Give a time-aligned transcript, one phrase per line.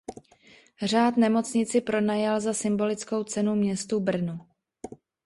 [0.83, 4.39] Řád nemocnici pronajal za symbolickou cenu městu Brnu.